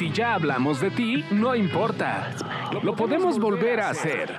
[0.00, 2.34] si ya hablamos de ti, no importa.
[2.82, 4.34] Lo podemos volver a hacer.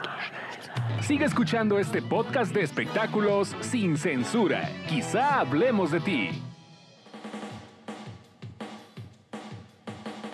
[1.02, 4.68] Sigue escuchando este podcast de espectáculos sin censura.
[4.90, 6.30] Quizá hablemos de ti.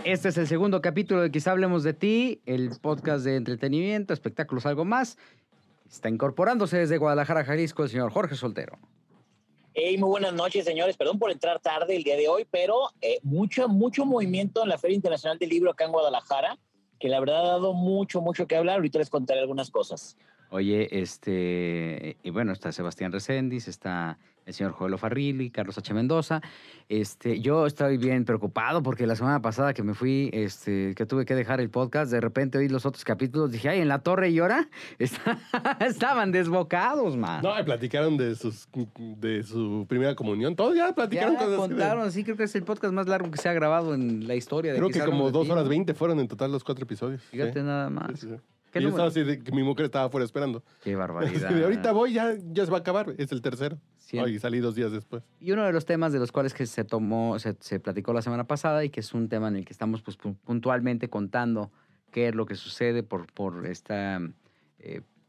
[0.06, 4.66] Este es el segundo capítulo de Quizá hablemos de ti, el podcast de entretenimiento, espectáculos,
[4.66, 5.18] algo más.
[5.90, 8.80] Está incorporándose desde Guadalajara, Jalisco, el señor Jorge Soltero.
[9.80, 10.98] Hey, muy buenas noches, señores.
[10.98, 14.80] Perdón por entrar tarde el día de hoy, pero eh, mucho, mucho movimiento en la
[14.80, 16.58] Feria Internacional del Libro acá en Guadalajara,
[17.00, 18.78] que la verdad ha dado mucho, mucho que hablar.
[18.78, 20.18] Ahorita les contaré algunas cosas.
[20.50, 25.94] Oye, este, y bueno, está Sebastián Recendis, está el señor Joelo Farrilli, Carlos H.
[25.94, 26.42] Mendoza.
[26.88, 31.26] Este, yo estoy bien preocupado porque la semana pasada que me fui, este, que tuve
[31.26, 34.30] que dejar el podcast, de repente oí los otros capítulos, dije, ay, en la torre
[34.30, 34.70] y ahora
[35.82, 37.42] estaban desbocados, man.
[37.44, 40.56] No, platicaron de sus de su primera comunión.
[40.56, 41.58] Todos ya platicaron ya cosas.
[41.58, 44.36] contaron, sí, creo que es el podcast más largo que se ha grabado en la
[44.36, 44.72] historia.
[44.72, 47.22] De Creo que como dos horas veinte fueron en total los cuatro episodios.
[47.24, 48.18] Fíjate nada más.
[48.18, 48.57] Sí, sí, sí.
[48.72, 49.08] ¿Qué Y yo número?
[49.08, 50.64] estaba así de que mi mujer estaba afuera esperando.
[50.84, 51.50] Qué barbaridad.
[51.50, 53.14] De, ahorita voy, ya, ya se va a acabar.
[53.18, 53.78] Es el tercero.
[53.98, 54.18] Sí.
[54.20, 55.24] Ay, salí dos días después.
[55.42, 58.22] Y uno de los temas de los cuales que se tomó, se, se platicó la
[58.22, 61.72] semana pasada y que es un tema en el que estamos pues, pu- puntualmente contando
[62.12, 63.94] qué es lo que sucede por, por este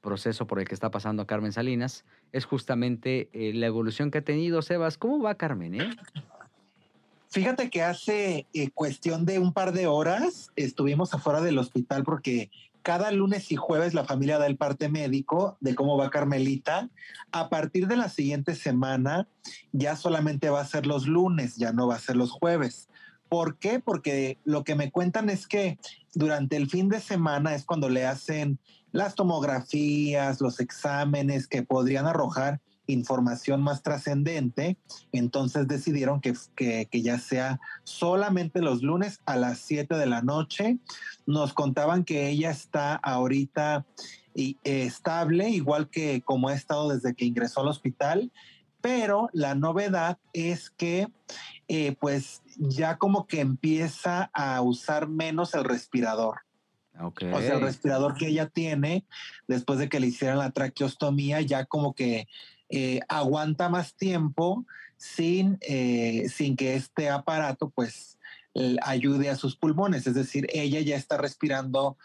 [0.01, 4.19] proceso por el que está pasando a Carmen Salinas, es justamente eh, la evolución que
[4.19, 4.97] ha tenido Sebas.
[4.97, 5.75] ¿Cómo va Carmen?
[5.81, 5.91] Eh?
[7.31, 12.51] Fíjate que hace eh, cuestión de un par de horas estuvimos afuera del hospital porque
[12.89, 16.89] cada lunes y jueves la familia da el parte médico de cómo va Carmelita.
[17.33, 19.29] A partir de la siguiente semana
[19.73, 22.89] ya solamente va a ser los lunes, ya no va a ser los jueves.
[23.29, 23.79] ¿Por qué?
[23.79, 25.79] Porque lo que me cuentan es que
[26.15, 28.59] durante el fin de semana es cuando le hacen
[28.91, 34.77] las tomografías, los exámenes que podrían arrojar información más trascendente.
[35.13, 40.23] Entonces decidieron que, que, que, ya sea solamente los lunes a las 7 de la
[40.23, 40.79] noche.
[41.27, 43.87] Nos contaban que ella está ahorita
[44.35, 48.33] eh, estable, igual que como ha estado desde que ingresó al hospital.
[48.81, 51.09] Pero la novedad es que
[51.67, 56.43] eh, pues ya como que empieza a usar menos el respirador.
[57.01, 57.33] Okay.
[57.33, 59.05] O sea, el respirador que ella tiene
[59.47, 62.27] después de que le hicieran la traqueostomía, ya como que
[62.69, 68.19] eh, aguanta más tiempo sin, eh, sin que este aparato pues
[68.83, 70.07] ayude a sus pulmones.
[70.07, 71.97] Es decir, ella ya está respirando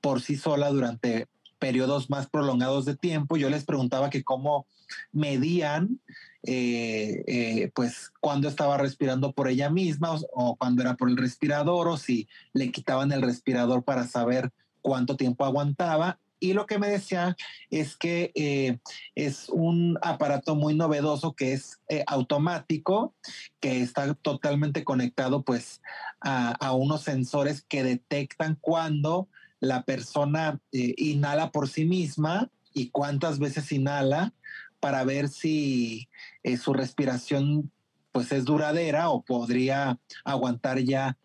[0.00, 1.26] por sí sola durante
[1.58, 3.36] periodos más prolongados de tiempo.
[3.36, 4.66] Yo les preguntaba que cómo
[5.12, 6.00] medían,
[6.44, 11.88] eh, pues, cuando estaba respirando por ella misma o, o, cuando era por el respirador
[11.88, 16.18] o si le quitaban el respirador para saber cuánto tiempo aguantaba.
[16.40, 17.36] Y lo que me decía
[17.70, 18.78] es que eh,
[19.14, 23.14] es un aparato muy novedoso que es eh, automático,
[23.60, 25.80] que está totalmente conectado pues
[26.20, 29.28] a, unos sensores que detectan cuando
[29.60, 34.32] la persona eh, inhala por sí misma y cuántas veces inhala
[34.80, 36.08] para ver si
[36.62, 37.72] su respiración
[38.12, 41.18] pues es duradera o podría aguantar ya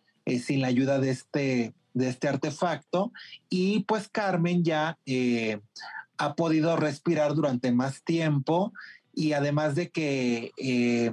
[0.44, 3.11] sin la ayuda de este de este artefacto
[3.49, 5.59] y pues Carmen ya eh,
[6.17, 8.73] ha podido respirar durante más tiempo
[9.13, 11.11] y además de que eh,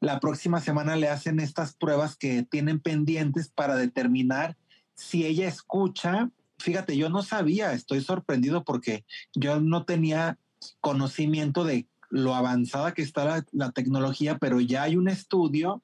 [0.00, 4.56] la próxima semana le hacen estas pruebas que tienen pendientes para determinar
[4.94, 6.30] si ella escucha.
[6.58, 9.04] Fíjate, yo no sabía, estoy sorprendido porque
[9.34, 10.38] yo no tenía
[10.80, 15.82] conocimiento de lo avanzada que está la, la tecnología, pero ya hay un estudio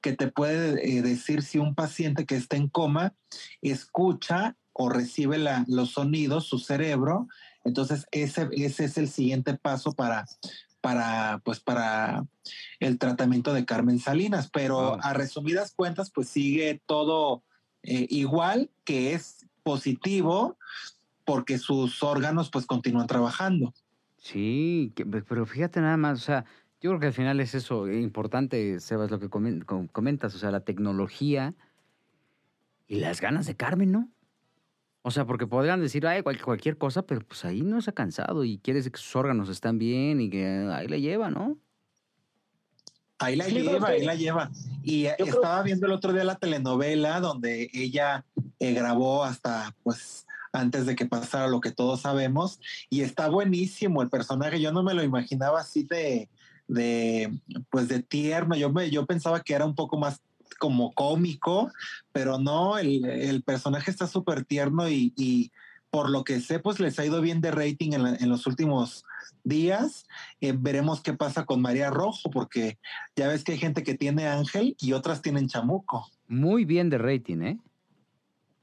[0.00, 3.14] que te puede eh, decir si un paciente que está en coma
[3.62, 7.26] escucha o recibe la, los sonidos, su cerebro.
[7.64, 10.26] Entonces, ese, ese es el siguiente paso para,
[10.80, 12.24] para, pues, para
[12.78, 14.50] el tratamiento de Carmen Salinas.
[14.52, 14.98] Pero oh.
[15.02, 17.42] a resumidas cuentas, pues sigue todo
[17.82, 20.56] eh, igual, que es positivo,
[21.24, 23.74] porque sus órganos pues continúan trabajando.
[24.16, 26.44] Sí, que, pero fíjate nada más, o sea,
[26.80, 30.60] yo creo que al final es eso, importante, Sebas, lo que comentas, o sea, la
[30.60, 31.54] tecnología
[32.86, 34.08] y las ganas de Carmen, ¿no?
[35.02, 38.44] O sea, porque podrían decir, ay, cualquier cosa, pero pues ahí no se ha cansado
[38.44, 41.58] y quiere decir que sus órganos están bien y que ahí la lleva, ¿no?
[43.18, 44.50] Ahí la sí, lleva, ahí la lleva.
[44.82, 45.64] Y yo estaba creo...
[45.64, 48.24] viendo el otro día la telenovela donde ella
[48.60, 52.60] eh, grabó hasta, pues, antes de que pasara lo que todos sabemos.
[52.88, 54.60] Y está buenísimo el personaje.
[54.60, 56.28] Yo no me lo imaginaba así de,
[56.68, 57.32] de
[57.70, 58.54] pues de tierno.
[58.54, 60.20] Yo me, yo pensaba que era un poco más
[60.58, 61.70] como cómico,
[62.12, 65.50] pero no, el, el personaje está súper tierno y, y,
[65.90, 68.46] por lo que sé, pues les ha ido bien de rating en, la, en los
[68.46, 69.04] últimos
[69.44, 70.06] días.
[70.42, 72.76] Eh, veremos qué pasa con María Rojo, porque
[73.16, 76.06] ya ves que hay gente que tiene Ángel y otras tienen Chamuco.
[76.26, 77.58] Muy bien de rating, ¿eh?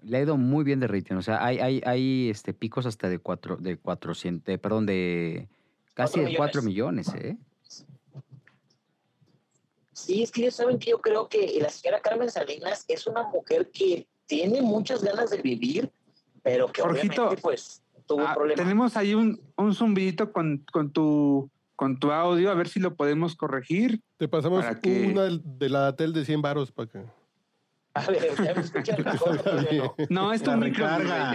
[0.03, 1.15] Le ha ido muy bien de rating.
[1.15, 5.47] O sea, hay, hay, hay este, picos hasta de cuatro, de 400, de- perdón, de
[5.95, 7.37] casi Cuatro de 4 millones, ¿eh?
[9.95, 13.23] Sí, es que ya saben que yo creo que la señora Carmen Salinas es una
[13.23, 15.89] mujer que tiene muchas ganas de vivir,
[16.43, 18.61] pero que Jorgito, obviamente pues tuvo Ah, problemas.
[18.61, 22.93] tenemos ahí un, un zumbidito con, con, tu, con tu audio, a ver si lo
[22.95, 24.01] podemos corregir.
[24.17, 27.01] Te pasamos Para que- una de la tel de 100 varos para que.
[27.93, 29.73] A ver, ¿ya me escuchan mejor?
[29.73, 29.95] No.
[30.09, 30.85] No, es tu La micro,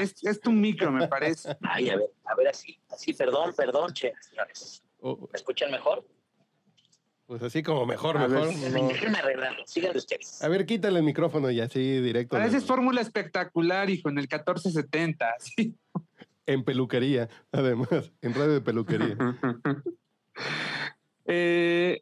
[0.01, 1.57] es, es tu micro, me parece.
[1.63, 4.83] Ay, a ver, a ver así, así, perdón, perdón, che, señores.
[5.01, 6.05] o- ¿Me escuchan mejor?
[7.31, 8.73] Pues así como mejor, A ver, mejor.
[8.83, 8.89] no.
[8.89, 10.43] Déjenme arreglarlo, sigan ustedes.
[10.43, 12.37] A ver, quítale el micrófono y así directo.
[12.37, 15.35] Pareces fórmula espectacular, hijo, en el 1470.
[15.39, 15.77] sí.
[16.47, 19.17] En peluquería, además, en radio de peluquería.
[21.27, 22.01] Eh,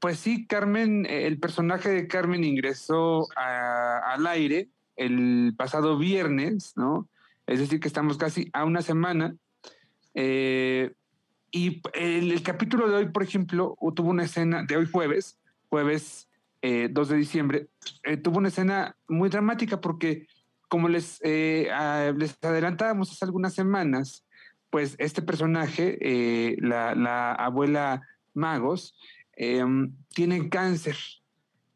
[0.00, 6.72] pues sí, Carmen, eh, el personaje de Carmen ingresó a- al aire el pasado viernes,
[6.76, 7.08] ¿no?
[7.46, 9.34] Es decir, que estamos casi a una semana.
[10.14, 10.92] Eh,
[11.52, 15.38] y el, el capítulo de hoy, por ejemplo, tuvo una escena de hoy jueves,
[15.68, 16.28] jueves
[16.62, 17.68] eh, 2 de diciembre,
[18.04, 20.26] eh, tuvo una escena muy dramática porque,
[20.68, 24.24] como les, eh, a- les adelantábamos hace algunas semanas,
[24.70, 28.00] pues este personaje, eh, la, la abuela
[28.32, 28.96] Magos,
[29.36, 29.62] eh,
[30.14, 30.96] tiene cáncer.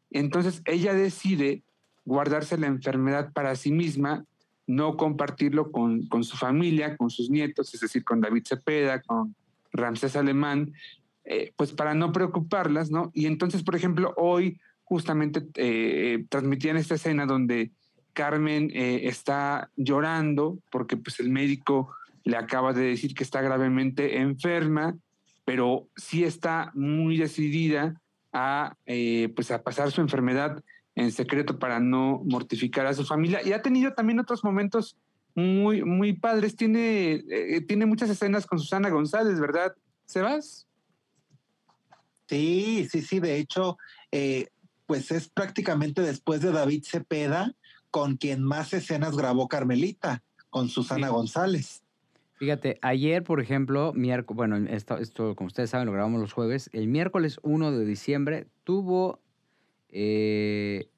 [0.09, 1.63] Entonces ella decide
[2.05, 4.25] guardarse la enfermedad para sí misma,
[4.65, 9.35] no compartirlo con, con su familia, con sus nietos, es decir, con David Cepeda, con
[9.77, 10.73] Ramsés Alemán,
[11.23, 13.11] eh, pues para no preocuparlas, ¿no?
[13.13, 17.71] Y entonces, por ejemplo, hoy justamente eh, transmitían esta escena donde
[18.13, 21.93] Carmen eh, está llorando porque pues el médico
[22.23, 24.95] le acaba de decir que está gravemente enferma,
[25.45, 28.01] pero sí está muy decidida
[28.33, 28.75] a,
[29.35, 30.61] pues a pasar su enfermedad
[30.95, 33.41] en secreto para no mortificar a su familia.
[33.45, 34.97] Y ha tenido también otros momentos
[35.37, 36.55] muy, muy padres.
[36.55, 39.75] Tiene, eh, tiene muchas escenas con Susana González, ¿verdad,
[40.05, 40.67] Sebas?
[42.27, 43.19] Sí, sí, sí.
[43.19, 43.77] De hecho,
[44.11, 44.47] eh,
[44.87, 47.53] pues es prácticamente después de David Cepeda
[47.91, 51.13] con quien más escenas grabó Carmelita, con Susana Sí.
[51.13, 51.83] González.
[52.35, 56.69] Fíjate, ayer, por ejemplo, miércoles, bueno, esto, esto, como ustedes saben, lo grabamos los jueves.
[56.73, 59.19] El miércoles 1 de diciembre tuvo.
[59.89, 60.89] eh,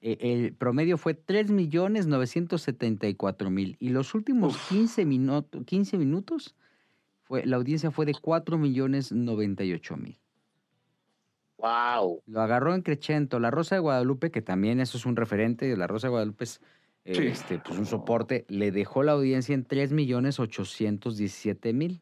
[0.00, 3.76] el promedio fue 3.974.000.
[3.80, 6.54] Y los últimos 15, minutos 15 minutos,
[7.24, 10.16] fue, la audiencia fue de 4.098.000.
[11.58, 12.22] Wow.
[12.26, 13.40] Lo agarró en Crecento.
[13.40, 16.60] La Rosa de Guadalupe, que también eso es un referente, la Rosa de Guadalupe es
[17.04, 17.26] eh, Sí.
[17.26, 22.00] este, pues un soporte, le dejó la audiencia en 3.817.000.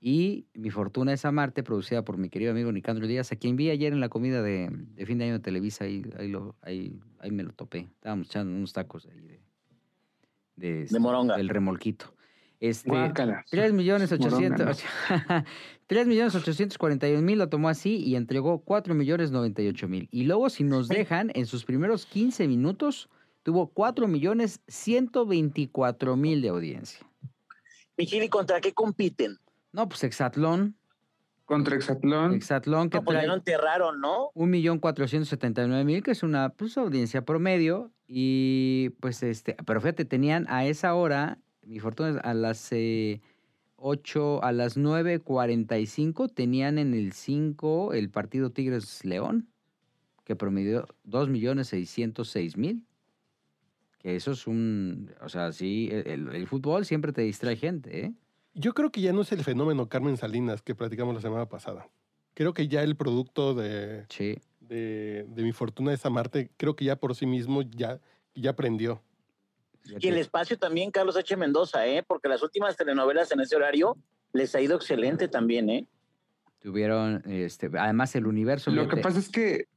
[0.00, 3.70] Y Mi Fortuna es Amarte, producida por mi querido amigo Nicandro Díaz, a quien vi
[3.70, 7.00] ayer en la comida de, de fin de año de Televisa, ahí, ahí, lo, ahí,
[7.18, 7.88] ahí me lo topé.
[7.94, 9.40] Estábamos echando unos tacos ahí de,
[10.56, 11.36] de, este, moronga.
[11.36, 12.14] del remolquito.
[12.60, 13.44] Este, Guácala.
[13.50, 14.84] 3 millones Moronga, 800,
[15.86, 20.08] 3 millones 841 mil lo tomó así y entregó 4 millones 98 mil.
[20.10, 23.08] Y luego, si nos dejan, en sus primeros 15 minutos,
[23.42, 27.06] tuvo 4 millones 124 mil de audiencia.
[27.96, 29.38] Michili, ¿contra qué compiten?
[29.76, 30.74] No, pues Exatlón,
[31.44, 32.34] Contra Exatlón.
[32.34, 34.30] Exatlón que No, pues ya trae no enterraron, ¿no?
[34.34, 37.92] 1.479.000, que es una pues, audiencia promedio.
[38.08, 43.20] Y pues este, pero fíjate, tenían a esa hora, mi fortuna es a las eh,
[43.76, 49.48] 8, a las 9.45, tenían en el 5 el partido Tigres León,
[50.24, 52.82] que promedió 2.606.000.
[53.98, 58.06] Que eso es un, o sea, sí, el, el- el fútbol siempre te distrae gente,
[58.06, 58.14] ¿eh?
[58.58, 61.88] Yo creo que ya no es el fenómeno Carmen Salinas que platicamos la semana pasada.
[62.32, 64.38] Creo que ya el producto de, Sí.
[64.60, 68.00] de, de mi fortuna es amarte, creo que ya por sí mismo ya,
[68.34, 69.02] ya aprendió.
[70.00, 71.36] Y el espacio también, Carlos H.
[71.36, 72.02] Mendoza, ¿eh?
[72.02, 73.96] Porque las últimas telenovelas en ese horario
[74.32, 75.86] les ha ido excelente también, ¿eh?
[76.58, 78.70] Tuvieron, este, además el universo.
[78.70, 79.68] Lo que pasa es que.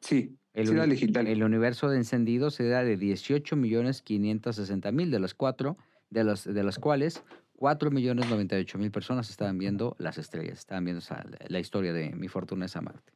[0.00, 5.10] Sí, El, sí, dale, el universo de encendidos se da de 18 millones 560 mil,
[5.10, 5.76] de las cuatro,
[6.10, 7.22] de las, de las cuales
[7.62, 12.10] 4 millones 98 mil personas estaban viendo las estrellas, estaban viendo esa- la historia de
[12.10, 13.12] Mi Fortuna es Amarte.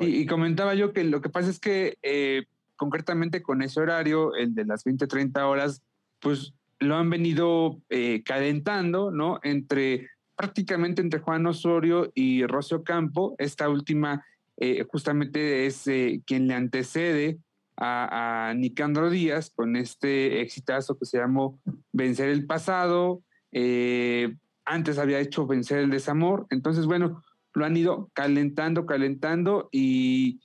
[0.00, 4.34] Y, y comentaba yo que lo que pasa es que eh, concretamente con ese horario,
[4.34, 5.82] el de las 20, 30 horas,
[6.18, 9.38] pues lo han venido eh, calentando, ¿no?
[9.44, 13.36] Entre prácticamente entre Juan Osorio y Rocio Campo.
[13.38, 15.84] Esta última eh, justamente es
[16.26, 17.38] quien le antecede
[17.80, 21.58] a, a Nicandro Díaz con este exitazo que se llamó
[21.92, 23.22] Vencer el Pasado.
[23.52, 26.46] eh, antes había hecho Vencer el Desamor.
[26.50, 27.22] Entonces, bueno,
[27.54, 30.40] lo han ido calentando, calentando y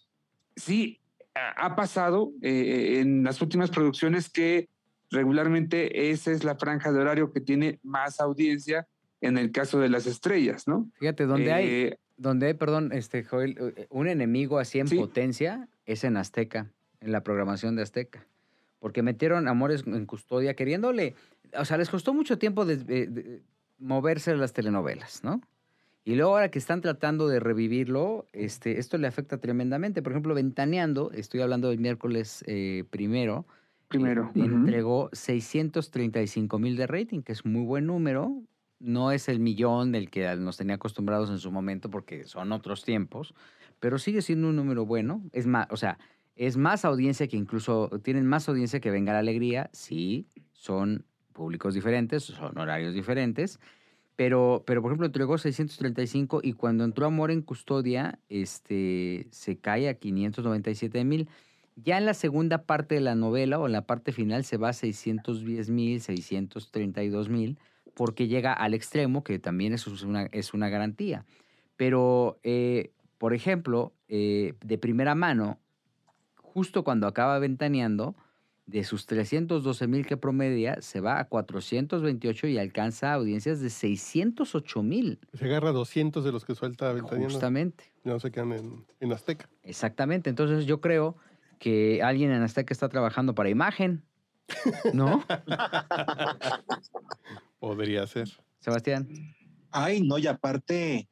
[0.55, 0.99] sí,
[1.35, 4.69] ha pasado eh, en las últimas producciones que
[5.11, 8.87] regularmente esa es la franja de horario que tiene más audiencia
[9.21, 10.89] en el caso de las estrellas, ¿no?
[10.97, 14.95] Fíjate, donde hay, Eh, donde hay, perdón, este, Joel, un enemigo así en Sí.
[14.97, 16.71] potencia es en Azteca,
[17.05, 18.25] en la programación de Azteca.
[18.79, 21.15] Porque metieron Amores en Custodia queriéndole,
[21.57, 23.41] o sea, les costó mucho tiempo des- eh, de-
[23.79, 25.41] moverse a las telenovelas, ¿no?
[26.03, 30.01] Y luego ahora que están tratando de revivirlo, este, esto le afecta tremendamente.
[30.03, 33.45] Por ejemplo, Ventaneando, estoy hablando del miércoles eh, primero,
[33.87, 34.31] primero.
[34.35, 34.55] eh, Ujú.
[34.55, 38.41] entregó 635 mil de rating, que es muy buen número.
[38.79, 42.83] No es el millón del que nos tenía acostumbrados en su momento porque son otros
[42.83, 43.33] tiempos,
[43.79, 45.23] pero sigue siendo un número bueno.
[45.33, 45.97] Es más, o sea,
[46.35, 49.69] es más audiencia que incluso, tienen más audiencia que Venga la Alegría.
[49.73, 53.59] Sí, son públicos diferentes, son horarios diferentes.
[54.15, 59.89] Pero, pero, por ejemplo, entregó 635 y cuando entró Amor en Custodia, este, se cae
[59.89, 61.29] a 597 mil.
[61.75, 64.69] Ya en la segunda parte de la novela o en la parte final se va
[64.69, 67.59] a 610 mil, 632 mil,
[67.93, 71.25] porque llega al extremo, que también es una, es una garantía.
[71.75, 75.59] Pero, eh, por ejemplo, eh, de primera mano,
[76.55, 78.15] justo cuando acaba ventaneando,
[78.65, 84.81] de sus 312 mil que promedia, se va a 428 y alcanza audiencias de 608
[84.81, 85.19] mil.
[85.33, 87.33] Se agarra 200 de los que suelta Ventaneando.
[87.33, 87.91] Justamente.
[88.05, 89.49] No se quedan en, en Azteca.
[89.63, 90.29] Exactamente.
[90.29, 91.17] Entonces yo creo
[91.59, 94.05] que alguien en Azteca está trabajando para imagen.
[94.93, 95.25] ¿No?
[97.59, 98.29] Podría ser.
[98.61, 99.09] Sebastián.
[99.71, 101.09] Ay, no, y aparte,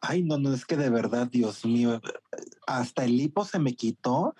[0.00, 2.00] ay, no, no, es que de verdad, Dios mío,
[2.66, 4.34] hasta el hipo se me quitó.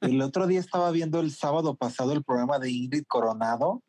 [0.00, 3.82] El otro día estaba viendo el sábado pasado el programa de Ingrid Coronado.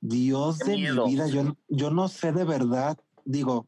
[0.00, 1.06] Dios Qué de miedo.
[1.06, 3.66] mi vida, yo, yo no sé de verdad, digo,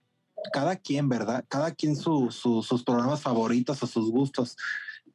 [0.52, 1.44] cada quien, ¿verdad?
[1.48, 4.56] Cada quien su- su- sus programas favoritos o sus gustos.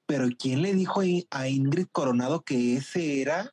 [0.05, 1.05] Pero ¿quién le dijo a-
[1.39, 3.51] a Ingrid Coronado que ese era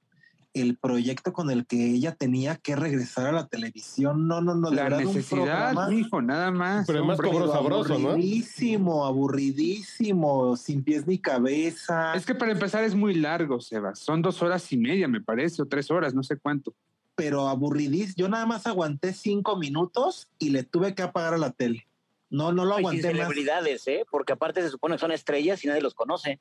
[0.61, 4.27] el proyecto con el que ella tenía que regresar a la televisión?
[4.27, 4.71] No, no, no.
[4.71, 5.37] de La verdad, un necesidad,
[5.73, 6.87] programa- mijo, nada más.
[6.87, 8.11] Pero además cobró sabroso, ¿no?
[8.11, 12.15] Aburridísimo, aburridísimo, sin pies ni cabeza.
[12.15, 13.99] Es que para empezar es muy largo, Sebas.
[13.99, 16.73] Son dos horas y media, me parece, o tres horas, no sé cuánto.
[17.15, 18.15] Pero aburridísimo.
[18.17, 21.87] Yo nada más aguanté cinco minutos y le tuve que apagar a la tele.
[22.29, 23.13] No, no lo Y sin aguanté más.
[23.13, 24.05] celebridades, ¿eh?
[24.11, 26.41] Porque aparte se supone que son estrellas y nadie los conoce.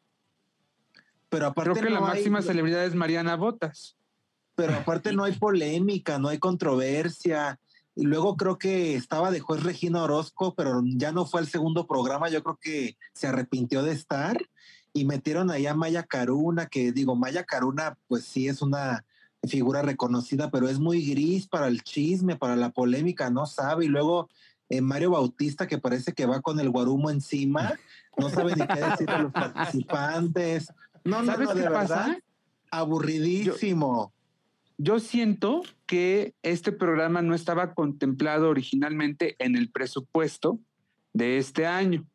[1.30, 3.96] Pero aparte Creo que la hay- máxima celebridad es Mariana Botas.
[4.56, 7.60] Pero aparte no hay polémica, no hay controversia.
[7.96, 11.88] Y luego creo que estaba de juez Regina Orozco, pero ya no fue el segundo
[11.88, 12.30] programa.
[12.30, 14.38] Yo creo que se arrepintió de estar
[14.94, 19.06] y metieron ahí a Maya Caruna, que digo, Maya Caruna, pues sí es una
[19.48, 23.86] figura reconocida, pero es muy gris para el chisme, para la polémica, no sabe.
[23.86, 24.30] Y luego
[24.70, 27.74] eh, Mario Bautista, que parece que va con el guarumo encima,
[28.18, 30.74] no sabe ni qué decir a los participantes.
[31.04, 32.18] No, no, ¿Sabes no, de verdad, pasa?
[32.72, 34.12] aburridísimo.
[34.12, 34.25] Yo
[35.00, 40.60] siento que este programa no estaba contemplado originalmente en el presupuesto
[41.14, 42.06] de este año.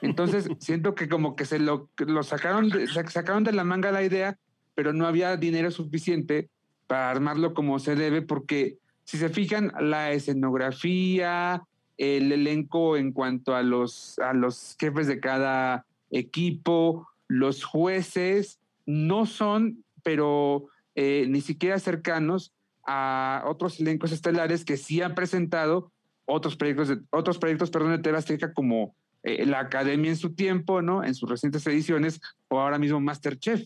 [0.00, 1.90] Entonces, siento que como que se lo,
[2.22, 4.38] sacaron, de, sa- sacaron de la manga la idea,
[4.74, 6.48] pero no había dinero suficiente
[6.86, 11.62] para armarlo como se debe, porque si se fijan, la escenografía,
[11.98, 19.26] el elenco en cuanto a los, a los jefes de cada equipo, los jueces, no
[19.26, 20.68] son, pero
[21.00, 22.52] eh, ni siquiera cercanos
[22.84, 25.92] a otros elencos estelares que sí han presentado
[26.24, 30.34] otros proyectos, de, otros proyectos, perdón, de TV Azteca como eh, la Academia en su
[30.34, 31.04] tiempo, ¿no?
[31.04, 33.62] En sus recientes ediciones o ahora mismo Masterchef.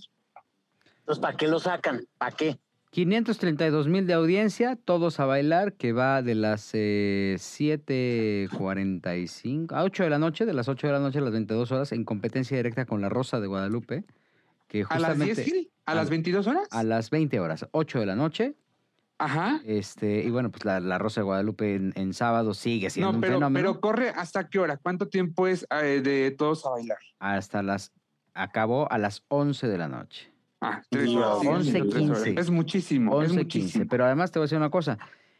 [0.98, 2.06] Entonces, ¿para qué lo sacan?
[2.18, 2.58] ¿Para qué?
[2.90, 10.02] 532 mil de audiencia, todos a bailar, que va de las eh, 7.45 a 8
[10.02, 12.58] de la noche, de las 8 de la noche a las 22 horas, en competencia
[12.58, 14.04] directa con La Rosa de Guadalupe,
[14.68, 15.71] que ¿A las 10, justamente Gil?
[15.86, 16.68] ¿A, a- las 22 horas?
[16.70, 18.54] a las 20 horas, 8 de la noche,
[19.18, 19.60] Ajá.
[19.64, 23.16] este, y bueno, pues la, la Rosa de Guadalupe en, en sábado sigue siendo No,
[23.16, 23.68] un pero, fenómeno.
[23.68, 24.76] pero corre hasta qué hora?
[24.76, 26.98] ¿Cuánto tiempo es eh, de todos a bailar?
[27.18, 27.92] hasta las,
[28.34, 30.28] acabó a las 11 de la noche.
[30.60, 31.22] Ah, tres Dios.
[31.24, 31.40] horas.
[31.40, 32.22] siguen siendo 11, tres horas.
[32.24, 32.40] 15.
[32.40, 33.22] Es muchísimo.
[33.22, 33.58] es 11, 15.
[33.58, 33.84] muchísimo.
[33.90, 34.98] Pero además te voy a decir una cosa.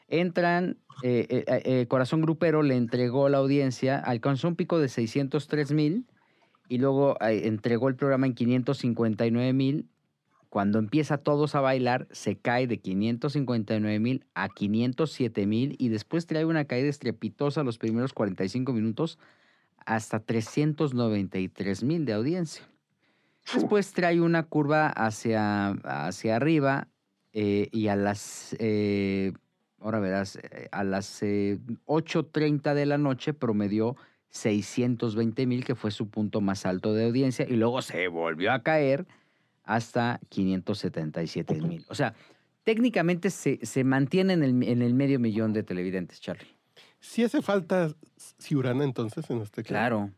[0.09, 5.73] Entran, eh, eh, eh, Corazón Grupero le entregó la audiencia, alcanzó un pico de 603
[5.73, 6.07] mil
[6.69, 9.89] y luego eh, entregó el programa en 559 mil.
[10.53, 16.27] Cuando empieza todos a bailar, se cae de 559 mil a 507 mil y después
[16.27, 19.19] trae una caída estrepitosa los primeros 45 minutos
[19.87, 22.69] hasta 393 mil de audiencia.
[23.55, 26.87] Después trae una curva hacia, hacia arriba
[27.33, 29.33] eh, y a las, eh,
[29.81, 33.97] ahora verás, eh, a las eh, 8.30 de la noche promedió
[34.29, 38.63] 620 mil, que fue su punto más alto de audiencia, y luego se volvió a
[38.63, 39.07] caer
[39.65, 41.85] hasta 577 mil.
[41.89, 42.15] O sea,
[42.65, 46.49] técnicamente se, se mantiene en el, en el medio millón de televidentes, Charlie.
[47.01, 47.93] Si hace falta
[48.39, 49.73] Ciurana entonces en este caso.
[49.73, 50.11] Claro,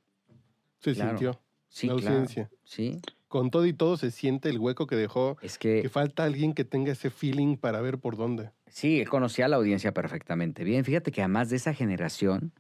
[0.81, 1.11] Se claro.
[1.11, 2.17] sintió sí, la claro.
[2.17, 2.51] ausencia.
[2.63, 6.25] Sí, Con todo y todo se siente el hueco que dejó, es que que falta
[6.25, 8.51] alguien que tenga ese feeling para ver por dónde.
[8.69, 10.85] Sí, él conocía a la audiencia perfectamente bien.
[10.85, 12.53] Fíjate que además de esa generación,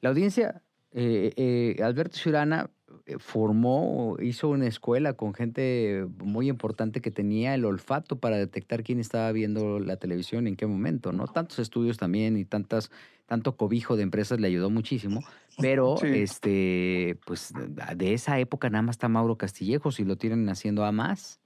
[0.00, 0.62] la audiencia,
[0.92, 2.70] eh, eh, Alberto Ciurana
[3.18, 9.00] formó, hizo una escuela con gente muy importante que tenía el olfato para detectar quién
[9.00, 11.26] estaba viendo la televisión y en qué momento, ¿no?
[11.26, 12.90] Tantos estudios también y tantas,
[13.26, 15.20] tanto cobijo de empresas le ayudó muchísimo,
[15.58, 16.06] pero Sí.
[16.08, 17.52] este, pues
[17.96, 21.40] de esa época nada más está Mauro Castillejos y lo tienen haciendo a más.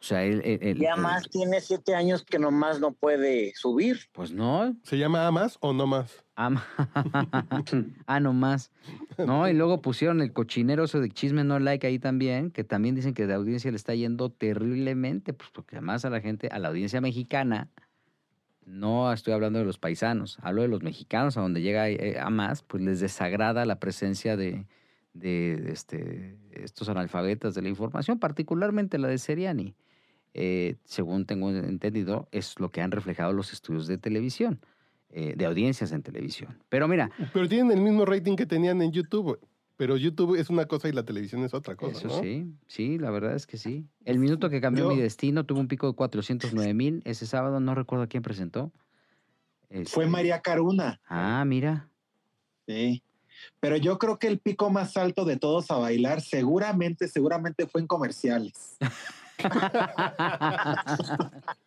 [0.00, 3.52] O sea, él, él- él- Ya él- más tiene siete años que nomás no puede
[3.54, 4.00] subir.
[4.12, 6.24] pues no, ¿Se llama A más o no más?
[6.46, 6.66] Ama.
[8.06, 8.70] ah, no más.
[9.18, 12.94] No, y luego pusieron el cochinero eso de chisme no like ahí también, que también
[12.94, 16.58] dicen que de audiencia le está yendo terriblemente, pues porque además a la gente, a
[16.58, 17.70] la audiencia mexicana,
[18.64, 22.30] no estoy hablando de los paisanos, hablo de los mexicanos, a donde llega eh, a
[22.30, 24.66] más, pues les desagrada la presencia de,
[25.14, 29.74] de este, estos analfabetas de la información, particularmente la de Seriani.
[30.34, 34.60] Eh, según tengo entendido, es lo que han reflejado los estudios de televisión
[35.12, 36.58] eh, de audiencias en televisión.
[36.68, 39.38] Pero mira, Pero tienen el mismo rating que tenían en YouTube.
[39.76, 42.22] Pero YouTube es una cosa y la televisión es otra cosa, eso ¿no?
[42.22, 43.86] sí, sí, la verdad es que sí.
[44.04, 47.58] El minuto que cambió Yo- mi destino tuvo un pico de 409 mil ese sábado,
[47.58, 48.70] no recuerdo a quién presentó.
[49.68, 51.00] Fue Este, María Caruna.
[51.08, 51.88] Ah, mira.
[52.68, 53.02] Sí.
[53.58, 57.80] Pero yo creo que el pico más alto de todos a bailar seguramente, seguramente fue
[57.80, 58.76] en comerciales.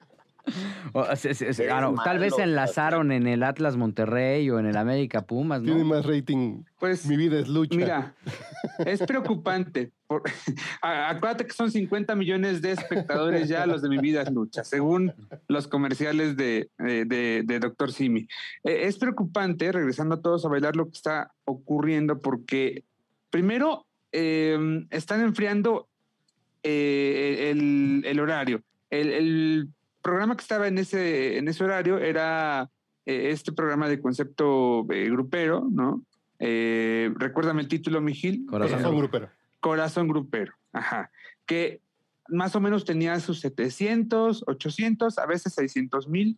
[0.93, 5.79] O, ah, tal vez enlazaron en el Atlas Monterrey o en el América Pumas, Tiene
[5.79, 5.85] ¿no?
[5.85, 6.63] más rating.
[6.79, 7.75] Pues Mi vida es lucha.
[7.75, 8.13] Mira,
[8.85, 9.91] es preocupante.
[10.07, 10.21] por-
[10.81, 15.13] acuérdate que son 50 millones de espectadores ya los de Mi Vida es Lucha, según
[15.47, 17.91] los comerciales de, de, de- de Dr.
[17.91, 18.27] Simi.
[18.63, 22.83] Eh, es preocupante, regresando a todos a bailar, lo que está ocurriendo, porque
[23.31, 25.87] primero eh, están enfriando
[26.63, 28.61] eh, el, el horario.
[28.89, 29.69] El, el
[30.05, 32.69] programa que estaba en ese, en ese horario era
[33.07, 36.03] eh, este programa de concepto eh, grupero, ¿no?
[36.37, 38.45] Eh, recuérdame el título, Mijil.
[38.45, 39.29] Corazón Eh, grupero.
[39.59, 41.09] Corazón Grupero, ajá,
[41.47, 41.81] que
[42.29, 46.37] más o menos tenía sus 700, 800, a veces 600 mil,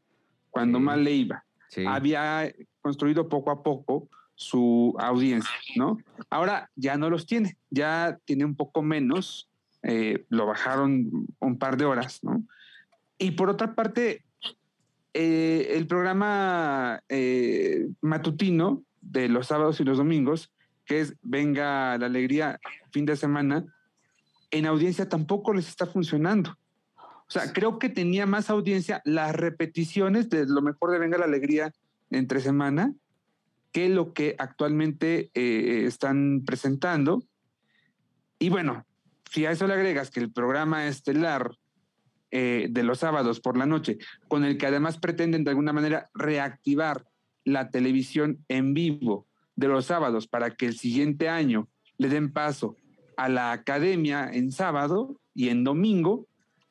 [0.49, 0.83] cuando Sí.
[0.85, 1.43] mal le iba.
[1.67, 1.83] Sí.
[1.85, 2.49] Había
[2.81, 5.97] construido poco a poco su audiencia, ¿no?
[6.29, 9.49] Ahora ya no los tiene, ya tiene un poco menos,
[9.83, 12.43] eh, lo bajaron un par de horas, ¿no?
[13.17, 14.23] Y por otra parte,
[15.13, 20.51] eh, el programa eh, matutino de los sábados y los domingos,
[20.85, 22.59] que es Venga la Alegría
[22.91, 23.65] fin de semana,
[24.51, 26.57] en audiencia tampoco les está funcionando.
[26.97, 31.25] O sea, creo que tenía más audiencia las repeticiones de lo mejor de Venga la
[31.25, 31.73] Alegría
[32.09, 32.93] entre semana
[33.71, 37.23] que lo que actualmente eh, están presentando.
[38.39, 38.85] Y bueno,
[39.29, 41.51] si a eso le agregas que el programa estelar
[42.39, 43.97] eh, de los sábados por la noche,
[44.27, 47.03] con el que además pretenden de alguna manera reactivar
[47.45, 52.75] la televisión en vivo de los sábados para que el siguiente año le den paso
[53.15, 56.27] a la academia en sábado y en domingo,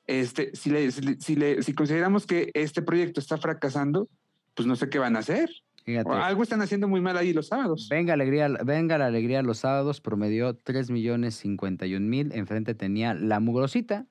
[0.07, 4.09] este, si, le- si le- si consideramos que este proyecto está fracasando,
[4.55, 5.51] pues no sé qué van a hacer.
[5.85, 6.11] Fíjate.
[6.11, 7.89] Algo están haciendo muy mal ahí los sábados.
[7.91, 12.33] Venga alegría, venga la alegría los sábados, promedió 3 millones 51 mil.
[12.33, 14.07] Enfrente tenía la mugrosita,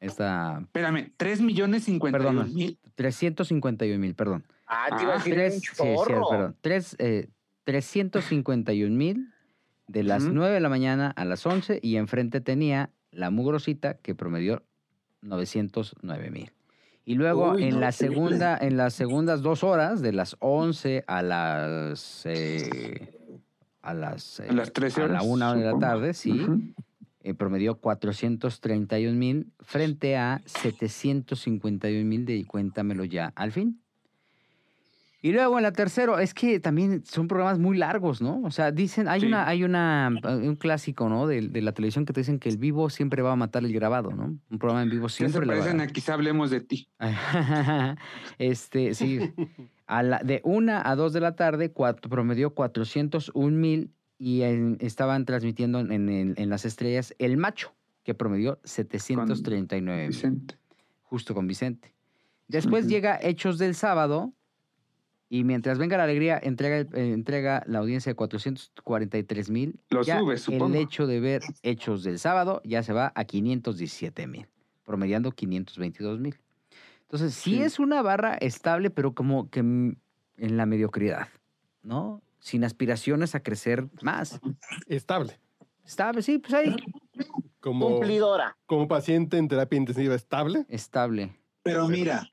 [0.00, 2.54] esta Espérame, 3 millones 51 Perdón.
[2.54, 2.78] mil.
[2.94, 4.44] 351 mil, perdón.
[4.66, 6.28] Ah, te iba a Ah, decir Tres, un sí, sí, chorro.
[6.28, 6.56] perdón.
[6.60, 7.28] Tres, eh,
[7.64, 9.32] 351 mil
[9.88, 10.32] de las Ujú.
[10.34, 14.62] 9 de la mañana a las 11 y enfrente tenía la mugrosita que promedió
[15.22, 16.52] 909 mil.
[17.04, 21.04] Y luego Uy, en no, la segunda, en las segundas dos horas, de las 11
[21.06, 23.12] a las eh,
[23.82, 26.60] a las, eh, A las 13 a la horas, una de la tarde, sí, Ujú.
[27.26, 33.80] Eh, promedió 431 mil frente a 751 mil de Cuéntamelo ya al fin.
[35.22, 38.42] Y luego en la tercera, es que también son programas muy largos, ¿no?
[38.44, 39.26] O sea, dicen, hay Sí.
[39.26, 41.26] una, hay una, un clásico, ¿no?
[41.26, 43.72] De, de la televisión que te dicen que el vivo siempre va a matar el
[43.72, 44.38] grabado, ¿no?
[44.48, 46.88] Un programa en vivo ¿Qué se siempre le va parecen a quizá hablemos de ti?
[48.38, 49.18] este, sí.
[49.88, 54.78] A la, de una a dos de la tarde, cuatro, promedió 401 mil y en-
[54.80, 57.74] estaban transmitiendo en, en- en las estrellas El Macho,
[58.04, 60.56] que promedió 739 mil, Vicente.
[61.02, 61.92] justo con Vicente.
[62.48, 64.32] Después llega Hechos del Sábado,
[65.28, 69.80] Y mientras venga la alegría, entrega, eh, entrega la audiencia de 443 mil.
[69.90, 70.66] Lo Ya sube, supongo.
[70.66, 74.46] El hecho de ver hechos del sábado ya se va a 517 mil,
[74.84, 76.36] promediando 522 mil.
[77.02, 77.62] Entonces, sí, Sí.
[77.62, 79.96] es una barra estable, pero como que en
[80.36, 81.26] la mediocridad,
[81.82, 82.22] ¿no?
[82.46, 84.38] Sin aspiraciones a crecer más.
[84.86, 85.40] Estable.
[85.84, 86.76] Estable, sí, pues ahí.
[87.58, 88.56] Como, Cumplidora.
[88.66, 90.64] como paciente en terapia intensiva estable.
[90.68, 91.36] Estable.
[91.64, 92.30] Pero mira,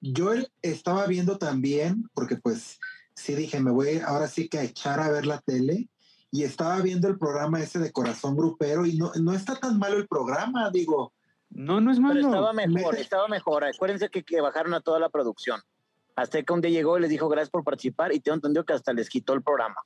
[0.00, 0.30] yo
[0.62, 2.78] estaba viendo también, porque pues
[3.16, 5.88] sí dije, me voy ahora sí que a echar a ver la tele,
[6.30, 9.96] y estaba viendo el programa ese de Corazón Grupero, y no, no está tan malo
[9.96, 11.12] el programa, digo,
[11.50, 12.20] No, no es Pero malo.
[12.20, 13.64] estaba mejor, Me- estaba mejor.
[13.64, 15.60] Acuérdense que, que bajaron a toda la producción.
[16.16, 18.72] Hasta que un día llegó y les dijo gracias por participar y tengo entendido que
[18.72, 19.76] hasta les quitó el programa.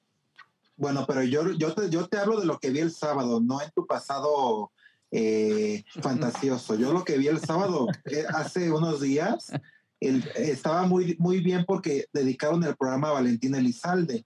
[0.77, 3.61] bueno, pero yo, yo, te, yo te hablo de lo que vi el sábado, no
[3.61, 4.71] en tu pasado
[5.11, 6.75] eh, fantasioso.
[6.77, 9.53] Yo lo que vi el sábado, eh, hace unos días,
[10.01, 14.25] el- estaba muy, muy bien porque dedicaron el programa a Valentina Elizalde.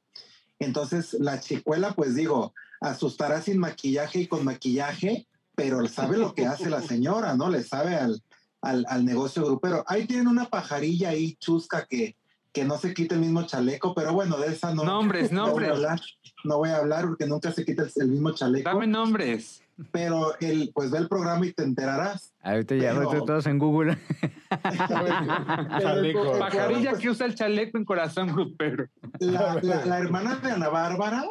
[0.60, 6.46] Entonces, la chicuela, pues digo, asustará sin maquillaje y con maquillaje, pero sabe lo que
[6.46, 7.48] hace la señora, ¿no?
[7.50, 8.22] Le sabe al,
[8.64, 9.84] al, al negocio grupero.
[9.86, 12.16] Ahí tienen una pajarilla ahí chusca que,
[12.52, 15.64] que no se quita el mismo chaleco, pero bueno, de esa no, Nombres, no voy
[15.64, 15.70] a nombres.
[15.70, 16.00] hablar.
[16.44, 18.68] No voy a hablar porque nunca se quita el, el mismo chaleco.
[18.68, 19.62] Dame nombres.
[19.90, 22.32] Pero el, pues ve el programa y te enterarás.
[22.42, 23.98] Ahorita ya Pero- ahorita todos en Google.
[25.80, 26.38] Chaleco.
[26.38, 28.86] Pajarilla pues- que usa el chaleco en corazón grupero.
[29.18, 31.24] La, la- la hermana de Ana Bárbara,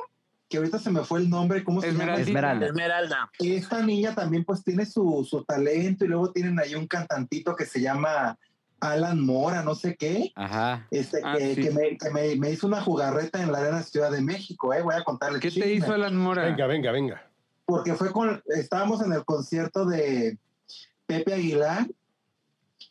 [0.53, 2.13] que ahorita se me fue el nombre, ¿cómo se llama?
[2.13, 2.67] Esmeralda.
[2.67, 3.31] Esmeralda.
[3.39, 7.65] Esta niña también pues tiene su, su talento y luego tienen ahí un cantantito que
[7.65, 8.37] se llama
[8.79, 10.85] Alan Mora, no sé qué, Ajá.
[10.91, 11.61] este, Ah, que, sí.
[11.63, 14.83] que me, que me- me hizo una jugarreta en la Arena Ciudad de México, eh,
[14.83, 16.43] voy a contarle ¿Qué te hizo Alan Mora?
[16.43, 17.31] Venga, venga, venga.
[17.65, 20.37] porque fue con, estábamos en el concierto de
[21.07, 21.87] Pepe Aguilar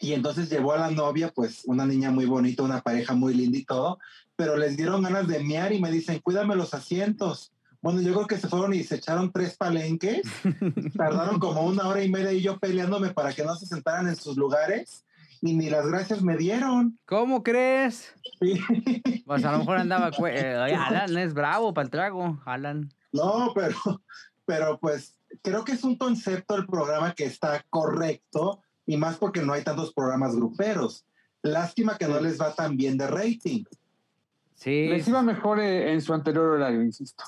[0.00, 3.56] y entonces llevó a la novia, pues una niña muy bonita, una pareja muy linda
[3.58, 4.00] y todo,
[4.42, 7.52] pero les dieron ganas de mear y me dicen, cuídame los asientos.
[7.80, 10.22] Bueno, yo creo que se fueron y se echaron tres palenques,
[10.96, 14.16] tardaron como una hora y media y yo peleándome para que no se sentaran en
[14.16, 15.04] sus lugares
[15.40, 16.98] y ni las gracias me dieron.
[17.06, 18.12] ¿Cómo crees?
[18.40, 18.58] Sí.
[19.26, 20.10] Pues a lo mejor andaba.
[20.28, 22.42] eh, Alan es bravo para el trago.
[22.44, 22.92] Alan.
[23.12, 23.76] No, pero,
[24.44, 29.40] pero pues creo que es un concepto del programa que está correcto y más porque
[29.40, 31.06] no hay tantos programas gruperos.
[31.42, 33.62] Lástima que no les va tan bien de rating.
[34.62, 34.86] Sí.
[34.86, 37.24] Les iba mejor eh, en su anterior horario, insisto.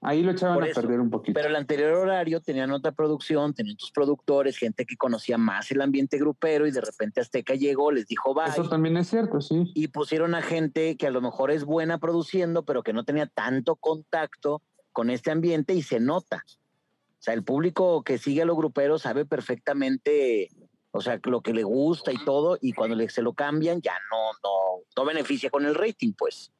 [0.00, 0.80] Ahí lo echaban a eso.
[0.80, 1.34] perder un poquito.
[1.34, 5.80] Pero el anterior horario tenían otra producción, tenían tus productores, gente que conocía más el
[5.80, 8.50] ambiente grupero y de repente Azteca llegó, les dijo bye.
[8.50, 9.64] Eso también es cierto, sí.
[9.74, 13.26] y pusieron a gente que a lo mejor es buena produciendo, pero que no tenía
[13.26, 14.62] tanto contacto
[14.92, 16.44] con este ambiente y se nota.
[16.46, 20.50] O sea, el público que sigue a los gruperos sabe perfectamente,
[20.96, 23.94] o sea, lo que le gusta y todo, y cuando le, se lo cambian ya
[24.12, 26.52] no, no, no beneficia con el rating, pues.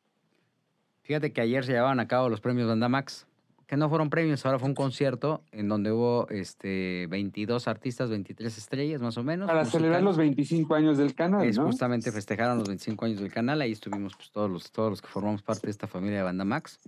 [1.02, 3.28] Fíjate que ayer se llevaban a cabo los premios Bandamax,
[3.68, 8.58] que no fueron premios, ahora fue un concierto en donde hubo este 22 artistas, 23
[8.58, 9.46] estrellas más o menos.
[9.46, 10.36] Para celebrar los musicales.
[10.36, 11.66] 25 años del canal, Es ¿no?
[11.66, 15.06] justamente festejaron los 25 años del canal, ahí estuvimos pues, todos, los, todos los que
[15.06, 16.80] formamos parte de esta familia de Bandamax.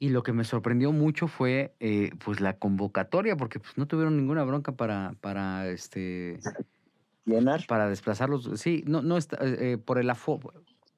[0.00, 4.16] Y lo que me sorprendió mucho fue eh, pues la convocatoria, porque pues, no tuvieron
[4.16, 6.38] ninguna bronca para, para este
[7.24, 7.66] Llenar.
[7.66, 8.48] para desplazarlos.
[8.60, 10.52] Sí, no, no está, eh, eh, por el aforo,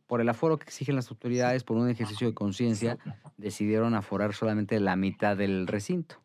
[0.07, 2.99] por el aforo que exigen las autoridades, por un ejercicio de conciencia,
[3.39, 6.17] decidieron aforar solamente la mitad del recinto.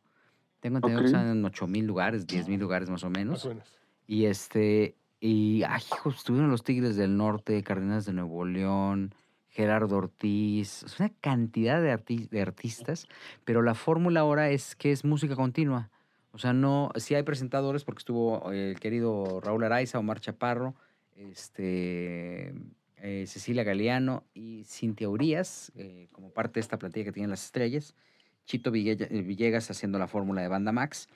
[0.59, 1.03] Tengo entendido Ok.
[1.05, 3.33] que están en 8 mil lugares, 10 mil lugares más o menos.
[3.35, 3.73] Más o menos.
[4.07, 9.15] Y este, y ay, hijo, estuvieron los Tigres del Norte, Cardenas de Nuevo León,
[9.55, 13.07] Gerardo Ortiz, una cantidad de, arti- de artistas,
[13.45, 15.89] pero la fórmula ahora es que es música continua.
[16.31, 20.75] O sea, no, sí hay presentadores porque estuvo eh, el querido Raúl Araiza, Omar Chaparro,
[21.15, 22.53] este,
[22.97, 27.45] eh, Cecilia Galeano y Cintia Urias, eh, como parte de esta plantilla que tienen las
[27.45, 27.95] estrellas.
[28.45, 31.07] Chito Villegas, Villegas haciendo la fórmula de Banda Max.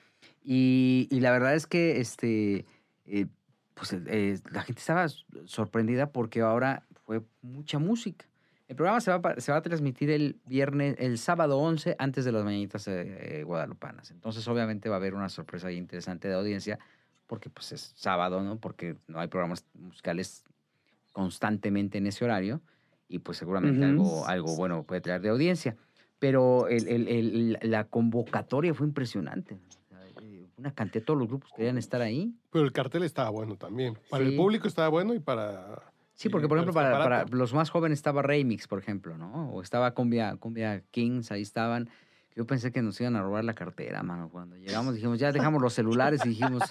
[0.42, 2.64] Y, la verdad es que este,
[3.04, 3.26] eh,
[3.74, 5.06] pues, eh, la gente estaba
[5.44, 8.29] sorprendida porque ahora fue mucha música.
[8.70, 12.24] El programa se va, a se va a transmitir el viernes, el sábado 11, antes
[12.24, 14.12] de las mañanitas eh, eh, guadalupanas.
[14.12, 16.78] Entonces, obviamente, va a haber una sorpresa ahí interesante de audiencia,
[17.26, 18.58] porque pues es sábado, ¿no?
[18.60, 20.44] Porque no hay programas musicales
[21.12, 22.60] constantemente en ese horario,
[23.08, 23.90] y pues seguramente Ujú.
[23.90, 25.76] algo, algo bueno puede traer de audiencia.
[26.20, 29.58] Pero el- el- el- la convocatoria fue impresionante.
[30.22, 32.32] Eh, Una cantidad todos los grupos querían estar ahí.
[32.52, 33.98] Pero el cartel estaba bueno también.
[34.10, 34.30] Para Sí.
[34.30, 35.90] el público estaba bueno y para.
[36.20, 39.50] Sí, porque por ejemplo, para, los más jóvenes estaba Remix, por ejemplo, ¿no?
[39.52, 41.88] O estaba Cumbia, Cumbia Kings, ahí estaban.
[42.36, 44.28] Yo pensé que nos iban a robar la cartera, mano.
[44.28, 46.62] Cuando llegamos dijimos, ya dejamos los celulares y dijimos,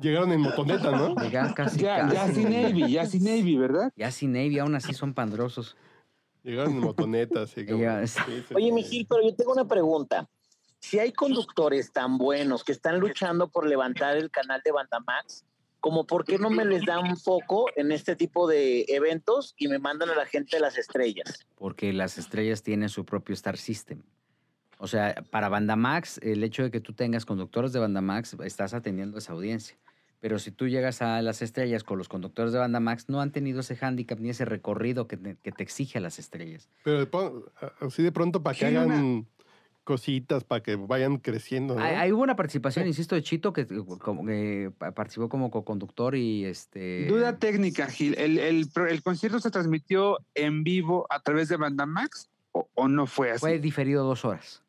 [0.00, 1.14] Llegaron en motoneta, ¿no?
[1.28, 3.92] Ya casi, Ya, ya sin Navy, ya sin Navy, ¿verdad?
[3.94, 5.76] Ya sin Navy, aún así son pandrosos.
[6.42, 7.72] Llegaron en motoneta, así sí,
[8.54, 8.72] Oye.
[8.72, 10.26] Mijil, pero yo tengo una pregunta.
[10.78, 15.44] Si hay conductores tan buenos que están luchando por levantar el canal de Bandamax,
[15.80, 19.78] como por qué no me les dan foco en este tipo de eventos y me
[19.78, 21.46] mandan a la gente de las estrellas?
[21.56, 24.02] porque las estrellas tienen su propio Star System.
[24.78, 29.16] O sea, para Bandamax, el hecho de que tú tengas conductores de Bandamax, estás atendiendo
[29.16, 29.76] a esa audiencia.
[30.20, 33.60] Pero si tú llegas a las estrellas con los conductores de Bandamax, no han tenido
[33.60, 36.68] ese hándicap ni ese recorrido que te, que te exige a las estrellas.
[36.82, 39.26] Pero así de pronto para que hagan
[39.88, 41.80] cositas, para que vayan creciendo, ¿no?
[41.82, 46.14] Ahí ahí hubo una participación, insisto, de Chito, que, como que pa- participó como co-conductor
[46.14, 47.06] y este...
[47.06, 48.14] Duda técnica, Gil.
[48.18, 52.86] ¿El, el, pro- el concierto se transmitió en vivo a través de Bandamax o, o
[52.86, 53.40] no fue así?
[53.40, 54.62] Fue diferido dos horas.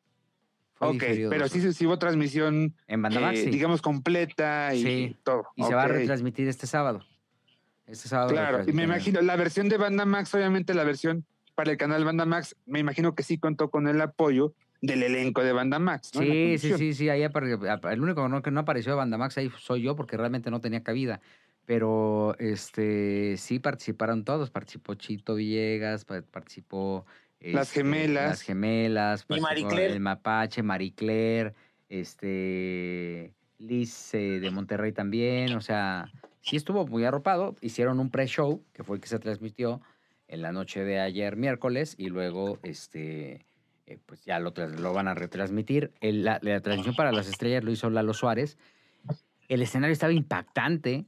[0.75, 1.75] Fue ok, pero sí, horas.
[1.75, 3.49] sí hubo transmisión, En Bandamax, eh, sí.
[3.49, 5.43] digamos, completa y Sí, todo.
[5.57, 7.03] Y se va a retransmitir este sábado.
[7.87, 8.29] Este sábado.
[8.29, 12.55] Claro, y me imagino, la versión de Bandamax, obviamente la versión para el canal Bandamax,
[12.65, 16.15] me imagino que sí contó con el apoyo del elenco de Bandamax.
[16.15, 16.21] ¿no?
[16.21, 19.37] En la Sí, sí, sí, sí, ahí el único no- que no apareció de Bandamax
[19.37, 21.19] ahí soy yo porque realmente no tenía cabida.
[21.65, 27.05] Pero este sí participaron todos, participó Chito Villegas, pa- participó
[27.39, 28.29] Las este, gemelas.
[28.29, 29.93] las gemelas, Y Claire.
[29.93, 31.53] el Mapache, Marie Claire,
[31.87, 36.09] este Liz eh, de Monterrey también, o sea,
[36.41, 39.81] sí estuvo muy arropado, hicieron un pre-show que fue el que se transmitió
[40.27, 43.45] en la noche de ayer miércoles y luego este
[43.89, 45.91] eh, pues ya lo, lo van a retransmitir.
[45.99, 48.57] El- la, la transmisión para las estrellas lo hizo Lalo Suárez.
[49.47, 51.05] El escenario estaba impactante.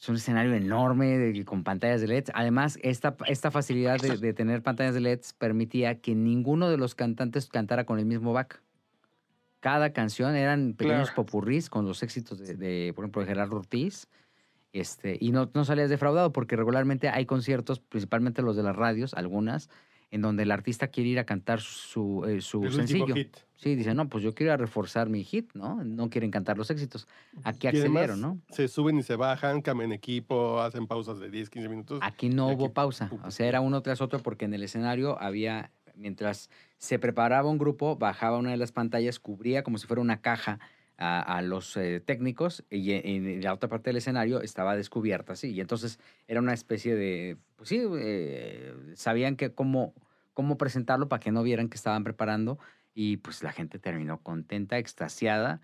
[0.00, 2.30] Es un escenario enorme de- con pantallas de LEDs.
[2.34, 6.94] Además, esta, esta facilidad de, de tener pantallas de LEDs permitía que ninguno de los
[6.94, 8.62] cantantes cantara con el mismo back.
[9.60, 11.24] Cada canción eran pequeños Claro.
[11.24, 14.08] popurrís con los éxitos de, de, por ejemplo, de Gerardo Ortiz.
[14.74, 19.14] Este, y no, no salías defraudado porque regularmente hay conciertos, principalmente los de las radios,
[19.14, 19.70] algunas,
[20.14, 23.12] en donde el artista quiere ir a cantar su, eh, su El sencillo.
[23.16, 23.36] hit.
[23.56, 25.82] Sí, dice, no, pues yo quiero ir a reforzar mi hit, ¿no?
[25.82, 27.08] No quieren cantar los éxitos.
[27.42, 28.38] Aquí accedieron, ¿no?
[28.50, 31.98] Se suben y se bajan, cambian equipo, hacen pausas de 10, 15 minutos.
[32.00, 33.10] Aquí no aquí, hubo pausa.
[33.24, 36.48] O sea, era uno tras otro porque en el escenario había, mientras
[36.78, 40.60] se preparaba un grupo, bajaba una de las pantallas, cubría como si fuera una caja
[40.96, 45.32] a, a los eh, técnicos y en, en la otra parte del escenario estaba descubierta,
[45.32, 45.50] así.
[45.50, 45.98] Y entonces
[46.28, 49.92] era una especie de, pues sí, eh, sabían que cómo,
[50.34, 52.58] cómo presentarlo para que no vieran que estaban preparando
[52.94, 55.60] y pues la gente terminó contenta, extasiada.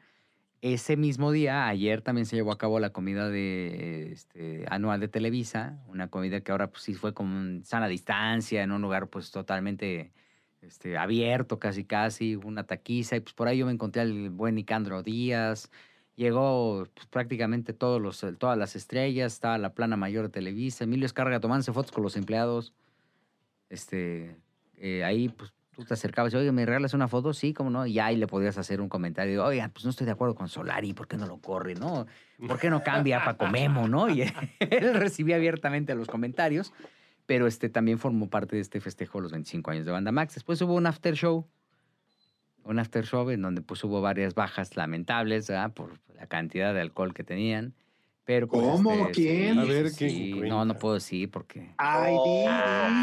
[0.63, 5.09] Ese mismo día, ayer también se llevó a cabo la comida de, este, anual de
[5.09, 9.09] Televisa, una comida que ahora pues sí fue como en sana distancia, en un lugar
[9.09, 10.13] pues totalmente
[10.61, 14.55] este, abierto casi casi, una taquiza, y pues por ahí yo me encontré al buen
[14.57, 15.71] Nicandro Díaz,
[16.17, 21.07] llegó pues, prácticamente todos los, todas las estrellas, estaba la plana mayor de Televisa, Emilio
[21.07, 22.75] Escarga tomándose fotos con los empleados,
[23.71, 24.37] este,
[24.81, 27.33] eh, ahí pues tú te acercabas y, oye, ¿me regalas una foto?
[27.33, 30.13] Sí, cómo no, y ahí le podías hacer un comentario, oiga, pues no estoy de
[30.13, 32.07] acuerdo con Solari, ¿por qué no lo corre, no?
[32.47, 34.09] ¿Por qué no cambia a Paco Memo, no?
[34.09, 34.23] Y
[34.61, 36.73] él recibía abiertamente los comentarios,
[37.27, 40.35] pero este también formó parte de este festejo de los 25 años de Banda Max.
[40.35, 41.47] Después hubo un after show,
[42.65, 45.53] un after show en donde pues hubo varias bajas lamentables.
[45.75, 47.75] Por la cantidad de alcohol que tenían.
[48.31, 48.93] Pero, pues, ¿Cómo?
[48.93, 49.55] este, ¿Quién?
[49.55, 50.31] sí, A ver, sí, ¿quién sí.
[50.31, 50.49] cuenta?
[50.55, 51.75] No, no puedo decir porque...
[51.79, 52.15] Ay,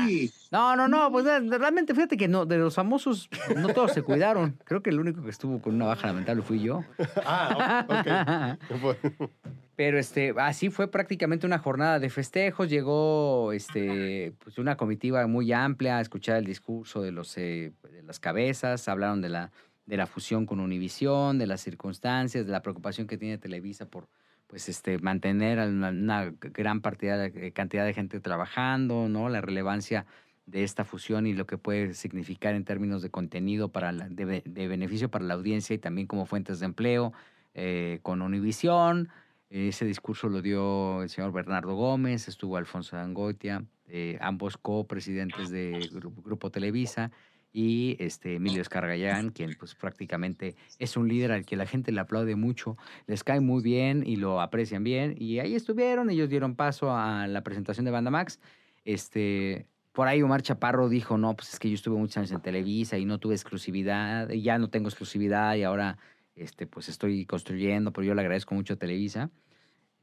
[0.08, 0.32] di.
[0.54, 4.58] No, no, no, pues realmente fíjate que no, de los famosos no todos se cuidaron.
[4.64, 6.86] Creo que el único que estuvo con una baja lamentable fui yo.
[7.26, 9.30] ah, ok.
[9.76, 12.70] Pero este, así fue prácticamente una jornada de festejos.
[12.70, 18.02] Llegó este, pues una comitiva muy amplia a escuchar el discurso de, los, eh, de
[18.04, 18.88] las cabezas.
[18.88, 19.52] Hablaron de la,
[19.88, 24.08] de la fusión con Univisión, de las circunstancias, de la preocupación que tiene Televisa por
[24.48, 29.30] pues, este, mantener una, una gran partida de- cantidad de gente trabajando, ¿no?
[29.30, 30.06] La relevancia
[30.46, 34.26] de esta fusión y lo que puede significar en términos de contenido para la- de,
[34.26, 37.14] be- de beneficio para la audiencia y también como fuentes de empleo
[37.54, 39.10] eh, con Univisión.
[39.50, 45.90] Ese discurso lo dio el señor Bernardo Gómez, estuvo Alfonso Dangoitia, eh, ambos copresidentes de
[45.94, 47.12] Grupo, Grupo Televisa,
[47.54, 52.00] y este Emilio Escargallán, quien pues prácticamente es un líder al que la gente le
[52.00, 55.16] aplaude mucho, les cae muy bien y lo aprecian bien.
[55.18, 58.40] Y ahí estuvieron, ellos dieron paso a la presentación de Banda Max.
[58.86, 62.42] Este, por ahí Omar Chaparro dijo, no, pues es que yo estuve muchos años en
[62.42, 65.98] Televisa y no tuve exclusividad, y ya no tengo exclusividad y ahora
[66.36, 69.32] este, pues estoy construyendo, pero yo le agradezco mucho a Televisa.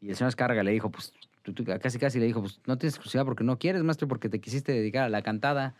[0.01, 2.77] Y el señor Escarga le dijo, pues, tú- tú- casi casi le dijo, pues no
[2.77, 5.77] tienes exclusividad porque no quieres, maestro, porque te quisiste dedicar a la cantada.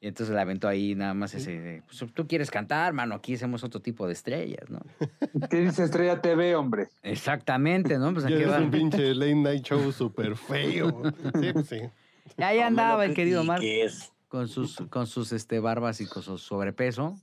[0.00, 3.64] Y entonces le aventó ahí nada más ese, pues tú quieres cantar, mano, aquí hacemos
[3.64, 4.80] otro tipo de estrellas, ¿no?
[5.50, 6.88] ¿Qué dice Estrella TV, hombre?
[7.02, 8.12] Exactamente, ¿no?
[8.12, 11.02] Pues aquí es un pinche late night show súper feo.
[11.40, 11.80] Sí, pues sí.
[12.36, 14.12] Y ahí andaba el querido Mar critiques.
[14.28, 17.18] con sus, con sus este, barbas y con su sobrepeso.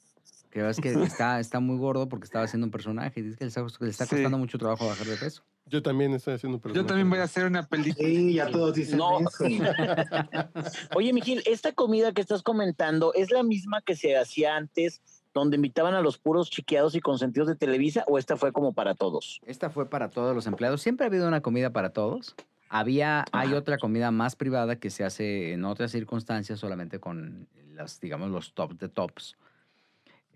[0.56, 3.20] Que ves que está, está muy gordo porque estaba haciendo un personaje.
[3.20, 4.12] y Dice que le está, le está Sí.
[4.16, 5.44] costando mucho trabajo bajar de peso.
[5.66, 6.88] Yo también estoy haciendo un Yo personaje.
[6.88, 8.08] también voy a hacer una película.
[8.08, 9.20] Sí, ya todos dicen No.
[9.20, 9.44] eso.
[10.96, 15.02] Oye, Mijil, esta comida que estás comentando es la misma que se hacía antes,
[15.34, 18.96] donde invitaban a los puros chiqueados y consentidos de Televisa, o esta fue como para
[18.96, 19.42] todos?
[19.46, 20.82] Esta fue para todos los empleados.
[20.82, 22.34] Siempre ha habido una comida para todos.
[22.70, 28.00] Había, hay otra comida más privada que se hace en otras circunstancias, solamente con las,
[28.00, 29.36] digamos, los tops de tops,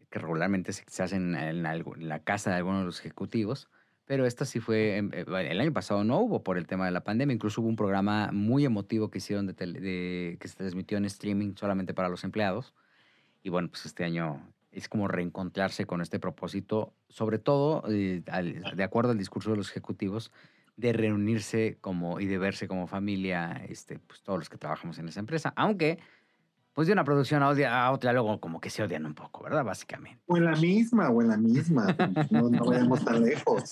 [0.09, 3.69] que regularmente se, hacen en, la casa de algunos de los ejecutivos.
[4.05, 7.03] Pero esta sí fue, eh, el año pasado no hubo por el tema de la
[7.03, 7.33] pandemia.
[7.33, 11.93] Incluso hubo un programa muy emotivo que hicieron de, que se transmitió en streaming solamente
[11.93, 12.73] para los empleados.
[13.43, 14.41] Y bueno, pues este año
[14.71, 18.23] es como reencontrarse con este propósito, sobre todo eh,
[18.75, 20.31] de acuerdo al discurso de los ejecutivos,
[20.75, 25.09] de reunirse como y de verse como familia, este, pues todos los que trabajamos en
[25.09, 25.53] esa empresa.
[25.55, 25.99] Aunque,
[26.73, 29.63] pues de una producción a, otra luego como que se odian un poco, ¿verdad?
[29.63, 30.21] Básicamente.
[30.27, 31.95] O en la misma, o en la misma.
[32.29, 33.71] No, no vayamos tan lejos.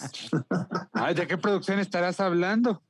[0.93, 2.81] Ay, ¿de qué producción estarás hablando?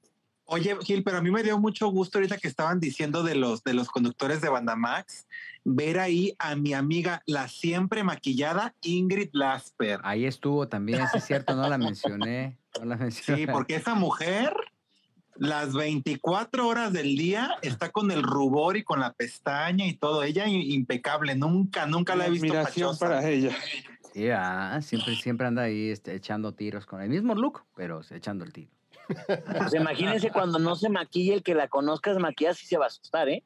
[0.49, 3.65] Oye, Gil, pero a mí me dio mucho gusto ahorita que estaban diciendo de los,
[3.65, 5.27] de los conductores de Bandamax,
[5.65, 9.99] ver ahí a mi amiga, la siempre maquillada Ingrid Lasper.
[10.03, 12.57] Ahí estuvo también, sí es cierto, no la mencioné.
[12.79, 13.41] No la mencioné.
[13.41, 14.53] Sí, porque esa mujer,
[15.39, 20.23] las 24 horas del día, está con el rubor y con la pestaña y todo.
[20.23, 23.05] Ella impecable, nunca, nunca la he visto Admiración fachosa.
[23.05, 23.55] para ella.
[24.13, 28.43] Sí, ah, siempre, siempre anda ahí este, echando tiros con el mismo look, pero echando
[28.45, 28.71] el tiro.
[29.07, 32.87] Pues imagínense cuando no se maquilla, el que la conozcas maquilla sí se va a
[32.87, 33.43] asustar, ¿eh?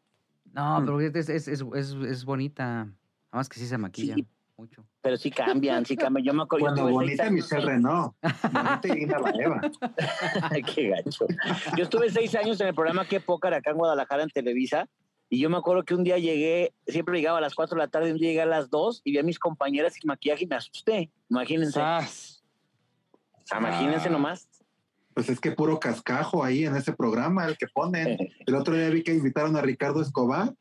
[0.54, 2.86] No, pero es, es, es, es, es bonita.
[2.86, 2.95] Nada
[3.32, 4.27] más que sí se maquilla Sí.
[4.62, 4.86] Mucho.
[5.02, 6.26] Pero sí cambian, sí cambian.
[6.26, 7.34] Yo me acuerdo, seis bonita años.
[7.34, 8.13] Michelle Renault.
[8.54, 9.17] Bonita Irina
[10.74, 11.26] qué gacho.
[11.78, 14.88] Yo estuve seis años en el programa Qué Pócar acá en Guadalajara en Televisa.
[15.30, 17.88] Y yo me acuerdo que un día llegué, siempre llegaba a las 4 de la
[17.88, 20.47] tarde, un día llegué a las 2 y vi a mis compañeras sin maquillaje y
[20.47, 21.10] me asusté.
[21.30, 22.43] Imagínense, Sas.
[23.58, 24.12] imagínense Ah.
[24.12, 24.50] nomás.
[25.13, 28.17] Pues es que puro cascajo ahí en ese programa, el que ponen.
[28.47, 30.54] El otro día vi que invitaron a Ricardo Escobar.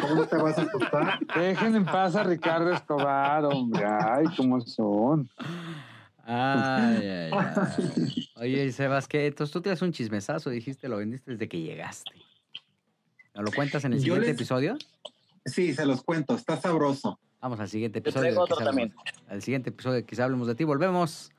[0.00, 1.18] ¿Cómo no te vas a asustar?
[1.34, 3.84] Dejen en paz a Ricardo Escobar, hombre.
[3.84, 5.28] Ay, cómo son.
[6.24, 8.28] Ay, ay, ay.
[8.36, 9.26] Oye, Sebas, ¿qué?
[9.26, 12.12] Entonces tú tienes un chismesazo, dijiste, lo vendiste desde que llegaste.
[13.34, 14.76] ¿Nos lo cuentas en el Yo siguiente les- episodio?
[15.44, 17.18] Sí, se los cuento, está sabroso.
[17.40, 18.22] Vamos al siguiente Te episodio.
[18.34, 18.94] traigo de otro Hablemos- también.
[19.28, 20.64] Al siguiente episodio Quizá hablemos de ti.
[20.64, 21.32] Volvemos.